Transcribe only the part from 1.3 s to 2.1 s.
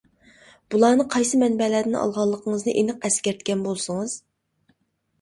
مەنبەلەردىن